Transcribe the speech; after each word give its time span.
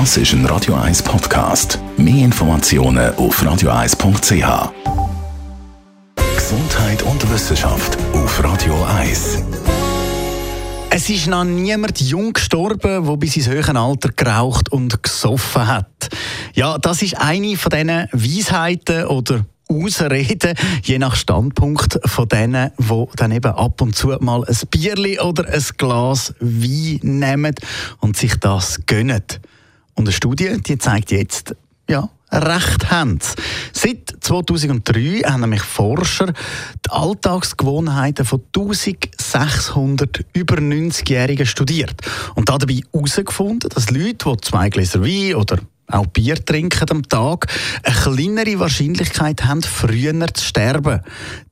Das 0.00 0.16
ist 0.16 0.32
ein 0.32 0.44
Radio 0.46 0.74
1 0.74 1.04
Podcast. 1.04 1.78
Mehr 1.96 2.24
Informationen 2.24 3.14
auf 3.14 3.40
radio1.ch. 3.40 4.72
Gesundheit 6.34 7.02
und 7.04 7.32
Wissenschaft 7.32 7.96
auf 8.12 8.42
Radio 8.42 8.74
1. 8.86 9.44
Es 10.90 11.08
ist 11.08 11.28
noch 11.28 11.44
niemand 11.44 12.00
jung 12.00 12.32
gestorben, 12.32 13.06
der 13.06 13.16
bis 13.16 13.36
ins 13.36 13.46
höhere 13.46 13.78
Alter 13.78 14.08
geraucht 14.08 14.72
und 14.72 15.00
gesoffen 15.00 15.68
hat. 15.68 16.08
Ja, 16.54 16.76
das 16.76 17.00
ist 17.00 17.16
eine 17.16 17.56
von 17.56 17.70
diesen 17.70 18.08
Weisheiten 18.10 19.06
oder 19.06 19.46
Ausreden, 19.68 20.56
je 20.82 20.98
nach 20.98 21.14
Standpunkt 21.14 22.00
von 22.04 22.28
denen, 22.28 22.72
die 22.78 23.04
dann 23.14 23.30
eben 23.30 23.52
ab 23.52 23.80
und 23.80 23.94
zu 23.94 24.08
mal 24.18 24.44
ein 24.44 24.58
Bierli 24.70 25.20
oder 25.20 25.48
ein 25.48 25.64
Glas 25.78 26.34
Wein 26.40 26.98
nehmen 27.02 27.54
und 28.00 28.16
sich 28.16 28.34
das 28.40 28.80
gönnen. 28.86 29.22
Und 29.94 30.06
eine 30.06 30.12
Studie, 30.12 30.56
die 30.60 30.78
zeigt 30.78 31.10
jetzt, 31.10 31.54
ja, 31.88 32.08
recht 32.32 32.90
haben. 32.90 33.18
Seit 33.72 34.14
2003 34.20 35.20
haben 35.24 35.42
nämlich 35.42 35.62
Forscher 35.62 36.32
die 36.84 36.90
Alltagsgewohnheiten 36.90 38.24
von 38.24 38.42
1600 38.54 40.24
über 40.32 40.56
90-Jährigen 40.56 41.46
studiert. 41.46 41.94
Und 42.34 42.48
dabei 42.48 42.80
herausgefunden, 42.92 43.70
dass 43.70 43.90
Leute, 43.90 44.32
die 44.32 44.36
zwei 44.42 44.68
Gläser 44.68 45.02
Wein 45.02 45.34
oder 45.36 45.58
auch 45.88 46.06
Bier 46.06 46.42
trinken 46.42 46.90
am 46.90 47.02
Tag, 47.02 47.46
eine 47.82 47.94
kleinere 47.94 48.58
Wahrscheinlichkeit 48.58 49.44
haben, 49.44 49.62
früher 49.62 50.26
zu 50.32 50.44
sterben. 50.44 51.00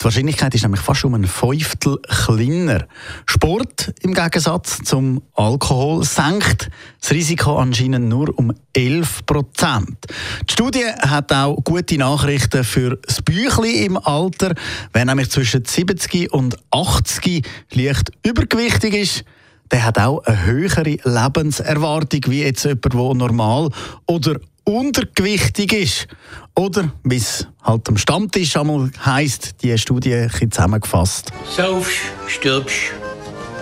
Die 0.00 0.04
Wahrscheinlichkeit 0.04 0.54
ist 0.54 0.62
nämlich 0.62 0.80
fast 0.80 1.04
um 1.04 1.14
ein 1.14 1.26
Fünftel 1.26 1.98
kleiner. 2.08 2.86
Sport 3.26 3.92
im 4.02 4.14
Gegensatz 4.14 4.78
zum 4.84 5.22
Alkohol 5.34 6.04
senkt 6.04 6.70
das 7.00 7.10
Risiko 7.10 7.56
anscheinend 7.56 8.08
nur 8.08 8.36
um 8.38 8.52
11 8.72 9.26
Prozent. 9.26 10.06
Die 10.48 10.52
Studie 10.52 10.84
hat 10.84 11.32
auch 11.32 11.56
gute 11.64 11.98
Nachrichten 11.98 12.64
für 12.64 12.96
das 12.96 13.22
Büchli 13.22 13.84
im 13.84 13.96
Alter. 13.96 14.54
Wer 14.92 15.04
nämlich 15.04 15.30
zwischen 15.30 15.64
70 15.64 16.32
und 16.32 16.56
80 16.70 17.46
leicht 17.72 18.12
übergewichtig 18.22 18.94
ist, 18.94 19.24
der 19.70 19.84
hat 19.84 19.98
auch 19.98 20.24
eine 20.24 20.44
höhere 20.44 20.82
Lebenserwartung 21.04 22.20
wie 22.26 22.42
jetzt 22.42 22.64
jemand, 22.64 22.92
der 22.92 23.14
normal 23.14 23.70
oder 24.06 24.36
untergewichtig 24.64 25.72
ist. 25.72 26.06
Oder, 26.54 26.92
wie 27.04 27.16
es 27.16 27.46
halt 27.62 27.88
am 27.88 27.96
Stammtisch 27.96 28.56
einmal 28.56 28.90
heisst, 29.04 29.62
die 29.62 29.76
Studie 29.78 30.26
zusammengefasst. 30.50 31.32
Saufst, 31.56 31.98
stirbst. 32.26 32.92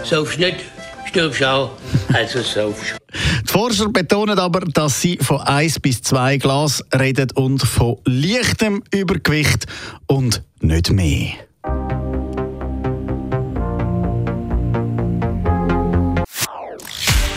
Saufst 0.04 0.38
nicht, 0.38 0.56
stirbst 1.06 1.44
auch. 1.44 1.72
Also 2.12 2.42
saufst. 2.42 2.96
Die 3.42 3.50
Forscher 3.50 3.88
betonen 3.88 4.38
aber, 4.38 4.60
dass 4.60 5.00
sie 5.00 5.18
von 5.20 5.40
1 5.40 5.80
bis 5.80 6.02
2 6.02 6.36
Glas 6.36 6.84
reden 6.94 7.30
und 7.34 7.62
von 7.62 7.96
leichtem 8.04 8.82
Übergewicht 8.92 9.66
und 10.06 10.42
nicht 10.60 10.90
mehr. 10.90 11.47